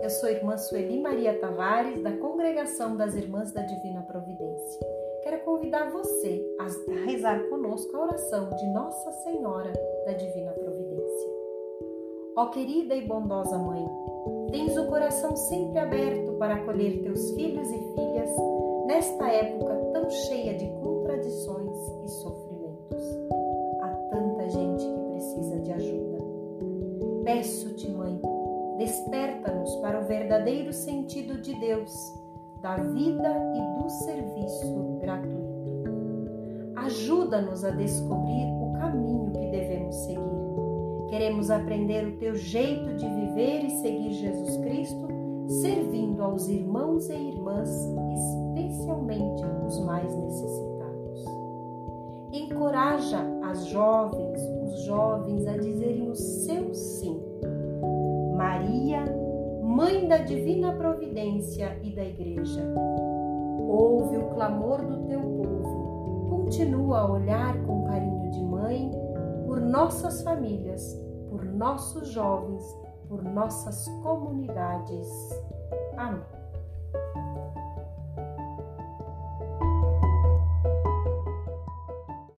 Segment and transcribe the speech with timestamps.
[0.00, 4.80] Eu sou a irmã Sueli Maria Tavares, da Congregação das Irmãs da Divina Providência.
[5.24, 9.72] Quero convidar você a rezar conosco a oração de Nossa Senhora
[10.06, 11.28] da Divina Providência.
[12.36, 13.84] Ó querida e bondosa Mãe,
[14.52, 18.30] tens o coração sempre aberto para acolher teus filhos e filhas
[18.86, 23.04] nesta época tão cheia de contradições e sofrimentos.
[23.82, 26.18] Há tanta gente que precisa de ajuda.
[27.24, 28.20] Peço-te, Mãe,
[28.80, 31.92] desperta-nos para o verdadeiro sentido de Deus,
[32.62, 35.90] da vida e do serviço gratuito.
[36.76, 40.40] Ajuda-nos a descobrir o caminho que devemos seguir.
[41.10, 45.08] Queremos aprender o teu jeito de viver e seguir Jesus Cristo,
[45.60, 47.68] servindo aos irmãos e irmãs,
[48.54, 51.24] especialmente os mais necessitados.
[52.32, 57.29] Encoraja as jovens, os jovens a dizerem o seu sim.
[58.60, 59.04] Maria,
[59.62, 62.62] Mãe da Divina Providência e da Igreja,
[63.66, 68.90] ouve o clamor do teu povo, continua a olhar com carinho de mãe
[69.46, 70.94] por nossas famílias,
[71.30, 72.62] por nossos jovens,
[73.08, 75.08] por nossas comunidades.
[75.96, 76.20] Amém.